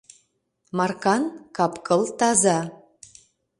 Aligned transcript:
Маркан 0.77 1.23
кап-кыл 1.55 2.01
таза. 2.19 2.59